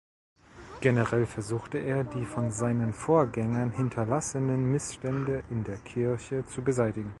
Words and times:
Generell 0.79 1.27
versuchte 1.27 1.77
er, 1.77 2.03
die 2.03 2.25
von 2.25 2.49
seinen 2.49 2.91
Vorgängern 2.91 3.69
hinterlassenen 3.69 4.71
Missstände 4.71 5.43
in 5.51 5.63
der 5.63 5.77
Kirche 5.77 6.43
zu 6.47 6.63
beseitigen. 6.63 7.09